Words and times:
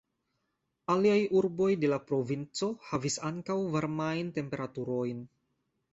Aliaj 0.93 1.17
urboj 1.41 1.67
de 1.83 1.91
la 1.93 1.99
provinco, 2.11 2.71
havis 2.87 3.21
ankaŭ 3.31 3.59
varmajn 3.77 4.33
temperaturojn. 4.39 5.25